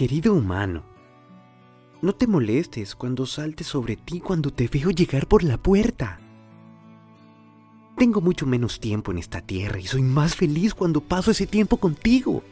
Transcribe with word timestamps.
Querido 0.00 0.32
humano, 0.32 0.82
no 2.00 2.14
te 2.14 2.26
molestes 2.26 2.94
cuando 2.94 3.26
salte 3.26 3.64
sobre 3.64 3.96
ti 3.96 4.18
cuando 4.18 4.50
te 4.50 4.66
veo 4.66 4.88
llegar 4.88 5.26
por 5.26 5.44
la 5.44 5.58
puerta. 5.58 6.18
Tengo 7.98 8.22
mucho 8.22 8.46
menos 8.46 8.80
tiempo 8.80 9.10
en 9.10 9.18
esta 9.18 9.42
tierra 9.42 9.78
y 9.78 9.86
soy 9.86 10.00
más 10.00 10.34
feliz 10.34 10.72
cuando 10.72 11.02
paso 11.02 11.32
ese 11.32 11.46
tiempo 11.46 11.76
contigo. 11.76 12.42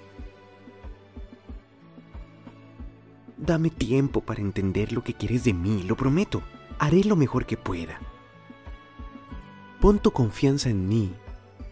Dame 3.39 3.71
tiempo 3.71 4.21
para 4.21 4.43
entender 4.43 4.93
lo 4.93 5.03
que 5.03 5.15
quieres 5.15 5.45
de 5.45 5.55
mí, 5.55 5.85
lo 5.85 5.96
prometo. 5.96 6.43
Haré 6.79 7.03
lo 7.03 7.17
mejor 7.17 7.46
que 7.46 7.57
pueda. 7.57 7.99
Pon 9.80 10.01
tu 10.01 10.11
confianza 10.11 10.69
en 10.69 10.87
mí. 10.87 11.15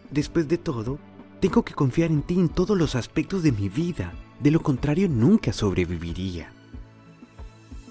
Después 0.09 0.47
de 0.47 0.57
todo, 0.57 0.97
tengo 1.39 1.63
que 1.63 1.75
confiar 1.75 2.09
en 2.09 2.23
ti 2.23 2.33
en 2.39 2.49
todos 2.49 2.75
los 2.75 2.95
aspectos 2.95 3.43
de 3.43 3.51
mi 3.51 3.69
vida. 3.69 4.11
De 4.39 4.51
lo 4.51 4.61
contrario, 4.61 5.09
nunca 5.09 5.51
sobreviviría. 5.51 6.51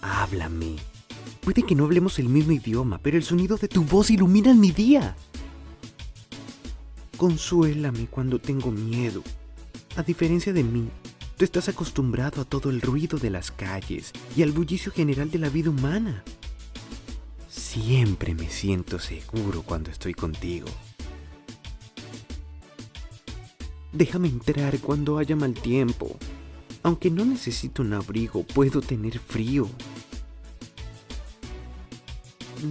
Háblame. 0.01 0.77
Puede 1.41 1.63
que 1.63 1.75
no 1.75 1.85
hablemos 1.85 2.19
el 2.19 2.29
mismo 2.29 2.53
idioma, 2.53 2.99
pero 2.99 3.17
el 3.17 3.23
sonido 3.25 3.57
de 3.57 3.69
tu 3.69 3.85
voz 3.85 4.11
ilumina 4.11 4.55
mi 4.55 4.71
día. 4.71 5.17
Consuélame 7.17 8.07
cuando 8.07 8.39
tengo 8.39 8.71
miedo. 8.71 9.23
A 9.97 10.03
diferencia 10.03 10.53
de 10.53 10.63
mí, 10.63 10.89
tú 11.37 11.45
estás 11.45 11.69
acostumbrado 11.69 12.43
a 12.43 12.45
todo 12.45 12.71
el 12.71 12.81
ruido 12.81 13.19
de 13.19 13.31
las 13.31 13.51
calles 13.51 14.13
y 14.37 14.43
al 14.43 14.53
bullicio 14.53 14.93
general 14.93 15.31
de 15.31 15.39
la 15.39 15.49
vida 15.49 15.71
humana. 15.71 16.23
Siempre 17.49 18.35
me 18.35 18.51
siento 18.51 18.99
seguro 18.99 19.63
cuando 19.63 19.91
estoy 19.91 20.15
contigo. 20.15 20.69
Déjame 23.93 24.29
entrar 24.29 24.79
cuando 24.81 25.19
haya 25.19 25.37
mal 25.37 25.55
tiempo. 25.55 26.19
Aunque 26.87 27.11
no 27.11 27.25
necesito 27.25 27.83
un 27.83 27.95
abrigo, 27.95 28.45
puedo 28.45 28.81
tener 28.81 29.19
frío. 29.19 29.69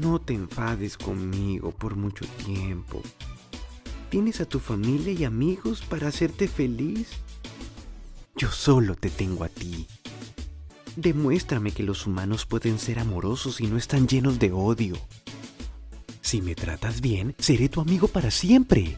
No 0.01 0.21
te 0.21 0.33
enfades 0.33 0.97
conmigo 0.97 1.71
por 1.71 1.97
mucho 1.97 2.25
tiempo. 2.45 3.01
¿Tienes 4.09 4.39
a 4.39 4.45
tu 4.45 4.59
familia 4.59 5.11
y 5.11 5.25
amigos 5.25 5.81
para 5.81 6.07
hacerte 6.07 6.47
feliz? 6.47 7.09
Yo 8.37 8.49
solo 8.51 8.95
te 8.95 9.09
tengo 9.09 9.43
a 9.43 9.49
ti. 9.49 9.85
Demuéstrame 10.95 11.71
que 11.73 11.83
los 11.83 12.07
humanos 12.07 12.45
pueden 12.45 12.79
ser 12.79 12.99
amorosos 12.99 13.59
y 13.59 13.67
no 13.67 13.75
están 13.75 14.07
llenos 14.07 14.39
de 14.39 14.53
odio. 14.53 14.95
Si 16.21 16.41
me 16.41 16.55
tratas 16.55 17.01
bien, 17.01 17.35
seré 17.37 17.67
tu 17.67 17.81
amigo 17.81 18.07
para 18.07 18.31
siempre. 18.31 18.95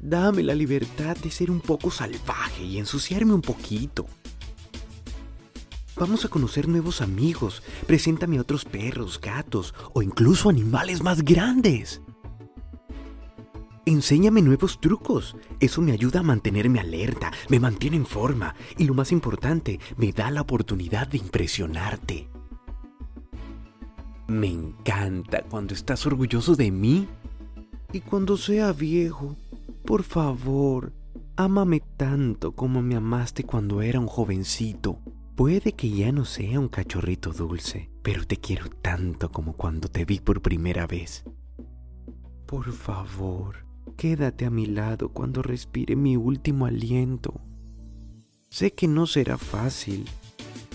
Dame 0.00 0.44
la 0.44 0.54
libertad 0.54 1.16
de 1.16 1.30
ser 1.30 1.50
un 1.50 1.60
poco 1.60 1.90
salvaje 1.90 2.62
y 2.62 2.78
ensuciarme 2.78 3.34
un 3.34 3.42
poquito. 3.42 4.06
Vamos 5.96 6.24
a 6.24 6.28
conocer 6.28 6.68
nuevos 6.68 7.00
amigos. 7.00 7.64
Preséntame 7.86 8.38
a 8.38 8.42
otros 8.42 8.64
perros, 8.64 9.20
gatos 9.20 9.74
o 9.92 10.02
incluso 10.02 10.48
animales 10.48 11.02
más 11.02 11.24
grandes. 11.24 12.00
Enséñame 13.86 14.40
nuevos 14.40 14.80
trucos. 14.80 15.34
Eso 15.58 15.82
me 15.82 15.90
ayuda 15.90 16.20
a 16.20 16.22
mantenerme 16.22 16.78
alerta, 16.78 17.32
me 17.48 17.58
mantiene 17.58 17.96
en 17.96 18.06
forma 18.06 18.54
y 18.76 18.84
lo 18.84 18.94
más 18.94 19.10
importante, 19.10 19.80
me 19.96 20.12
da 20.12 20.30
la 20.30 20.42
oportunidad 20.42 21.08
de 21.08 21.18
impresionarte. 21.18 22.28
Me 24.28 24.46
encanta 24.46 25.42
cuando 25.50 25.74
estás 25.74 26.06
orgulloso 26.06 26.54
de 26.54 26.70
mí. 26.70 27.08
Y 27.90 28.00
cuando 28.00 28.36
sea 28.36 28.72
viejo, 28.72 29.34
por 29.88 30.02
favor, 30.02 30.92
ámame 31.34 31.80
tanto 31.80 32.54
como 32.54 32.82
me 32.82 32.94
amaste 32.94 33.44
cuando 33.44 33.80
era 33.80 33.98
un 33.98 34.06
jovencito. 34.06 35.00
Puede 35.34 35.72
que 35.72 35.88
ya 35.88 36.12
no 36.12 36.26
sea 36.26 36.60
un 36.60 36.68
cachorrito 36.68 37.32
dulce, 37.32 37.90
pero 38.02 38.26
te 38.26 38.36
quiero 38.36 38.68
tanto 38.68 39.32
como 39.32 39.54
cuando 39.54 39.88
te 39.88 40.04
vi 40.04 40.20
por 40.20 40.42
primera 40.42 40.86
vez. 40.86 41.24
Por 42.44 42.70
favor, 42.70 43.64
quédate 43.96 44.44
a 44.44 44.50
mi 44.50 44.66
lado 44.66 45.08
cuando 45.08 45.40
respire 45.40 45.96
mi 45.96 46.18
último 46.18 46.66
aliento. 46.66 47.40
Sé 48.50 48.74
que 48.74 48.88
no 48.88 49.06
será 49.06 49.38
fácil, 49.38 50.04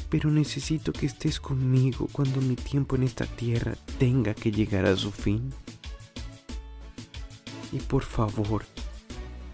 pero 0.10 0.32
necesito 0.32 0.92
que 0.92 1.06
estés 1.06 1.40
conmigo 1.40 2.08
cuando 2.12 2.42
mi 2.42 2.56
tiempo 2.56 2.96
en 2.96 3.04
esta 3.04 3.28
tierra 3.28 3.76
tenga 4.00 4.34
que 4.34 4.52
llegar 4.52 4.88
a 4.88 4.98
su 4.98 5.12
fin. 5.12 5.54
Y 7.72 7.78
por 7.78 8.02
favor, 8.02 8.64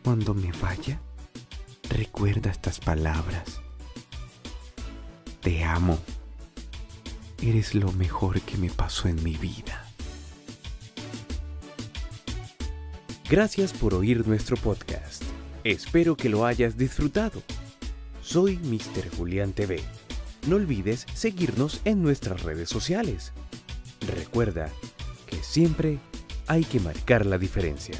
cuando 0.04 0.34
me 0.34 0.52
vaya, 0.62 1.00
recuerda 1.90 2.52
estas 2.52 2.80
palabras. 2.80 3.60
Te 5.42 5.64
amo. 5.64 6.00
Eres 7.42 7.74
lo 7.74 7.92
mejor 7.94 8.42
que 8.42 8.58
me 8.58 8.70
pasó 8.70 9.08
en 9.08 9.24
mi 9.24 9.36
vida. 9.38 9.86
Gracias 13.30 13.74
por 13.74 13.94
oír 13.94 14.28
nuestro 14.28 14.58
podcast. 14.58 15.24
Espero 15.64 16.18
que 16.18 16.30
lo 16.30 16.46
hayas 16.46 16.78
disfrutado. 16.78 17.44
Soy 18.22 18.58
Mr. 18.58 19.16
Julián 19.16 19.54
TV. 19.54 19.82
No 20.48 20.56
olvides 20.56 21.06
seguirnos 21.14 21.82
en 21.86 22.02
nuestras 22.02 22.44
redes 22.44 22.70
sociales. 22.70 23.34
Recuerda 24.02 24.70
que 25.28 25.44
siempre 25.44 26.00
hay 26.48 26.64
que 26.64 26.80
marcar 26.80 27.26
la 27.26 27.38
diferencia. 27.38 27.96